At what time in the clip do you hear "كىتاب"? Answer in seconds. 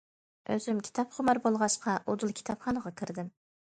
0.87-1.13